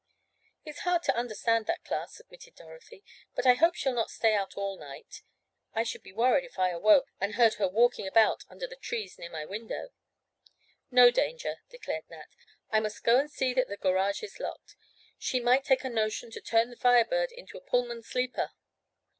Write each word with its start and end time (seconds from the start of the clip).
"It's 0.65 0.79
hard 0.79 1.03
to 1.03 1.15
understand 1.15 1.67
that 1.67 1.85
class," 1.85 2.19
admitted 2.19 2.55
Dorothy. 2.55 3.03
"But 3.35 3.45
I 3.45 3.53
hope 3.53 3.75
she'll 3.75 3.93
not 3.93 4.09
stay 4.09 4.33
out 4.33 4.57
all 4.57 4.75
night. 4.75 5.21
I 5.75 5.83
should 5.83 6.01
be 6.01 6.11
worried 6.11 6.43
if 6.43 6.57
I 6.57 6.69
awoke, 6.71 7.11
and 7.19 7.35
heard 7.35 7.53
her 7.61 7.67
walking 7.67 8.07
about 8.07 8.43
under 8.49 8.65
the 8.65 8.75
trees 8.77 9.19
near 9.19 9.29
my 9.29 9.45
window." 9.45 9.91
"No 10.89 11.11
danger," 11.11 11.57
declared 11.69 12.05
Nat. 12.09 12.33
"I 12.71 12.79
must 12.79 13.03
go 13.03 13.19
and 13.19 13.29
see 13.29 13.53
that 13.53 13.67
the 13.67 13.77
garage 13.77 14.23
is 14.23 14.39
locked. 14.39 14.75
She 15.19 15.39
might 15.39 15.65
take 15.65 15.83
a 15.83 15.89
notion 15.91 16.31
to 16.31 16.41
turn 16.41 16.71
the 16.71 16.77
Fire 16.77 17.05
Bird 17.05 17.31
into 17.31 17.55
a 17.55 17.61
Pullman 17.61 18.01
sleeper." 18.01 18.53